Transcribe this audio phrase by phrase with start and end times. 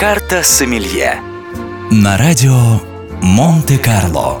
[0.00, 1.20] Карта Сомелье
[1.90, 2.80] На радио
[3.20, 4.40] Монте-Карло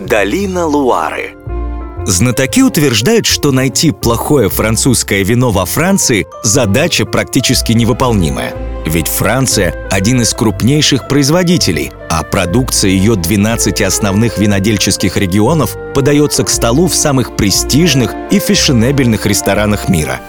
[0.00, 1.34] Долина Луары
[2.06, 8.54] Знатоки утверждают, что найти плохое французское вино во Франции– задача практически невыполнимая.
[8.86, 16.48] Ведь Франция– один из крупнейших производителей, а продукция ее 12 основных винодельческих регионов подается к
[16.48, 20.22] столу в самых престижных и фешенебельных ресторанах мира.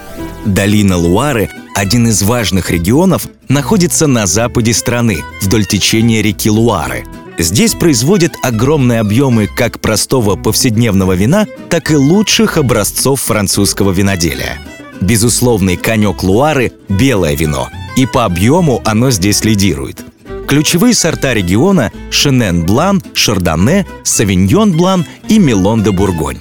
[0.44, 7.04] Долина Луары– один из важных регионов, находится на западе страны, вдоль течения реки Луары–
[7.38, 14.60] Здесь производят огромные объемы как простого повседневного вина, так и лучших образцов французского виноделия.
[15.00, 20.04] Безусловный конек Луары– белое вино, и по объему оно здесь лидирует.
[20.46, 26.38] Ключевые сорта региона– Шенен Блан, Шардоне, Савиньон Блан и Мелон де Бургонь.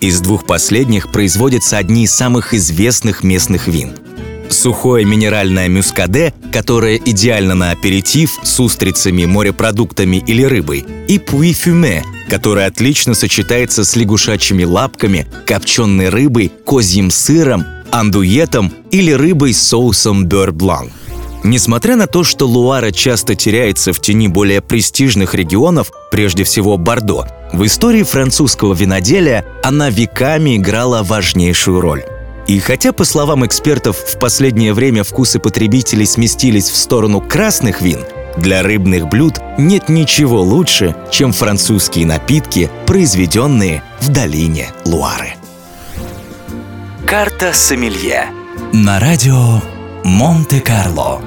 [0.00, 3.92] Из двух последних производятся одни из самых известных местных вин–
[4.50, 12.66] сухое минеральное мюскаде, которое идеально на аперитив с устрицами, морепродуктами или рыбой, и пуи-фюме, которое
[12.66, 20.90] отлично сочетается с лягушачьими лапками, копченой рыбой, козьим сыром, андуетом или рыбой с соусом бёр-блан.
[21.42, 27.26] Несмотря на то, что Луара часто теряется в тени более престижных регионов, прежде всего Бордо,
[27.52, 32.04] в истории французского виноделия она веками играла важнейшую роль.
[32.50, 38.00] И хотя, по словам экспертов, в последнее время вкусы потребителей сместились в сторону красных вин,
[38.36, 45.34] для рыбных блюд нет ничего лучше, чем французские напитки, произведенные в долине Луары.
[47.06, 48.32] Карта Сомелье
[48.72, 49.62] На радио
[50.02, 51.22] Монте-Карло.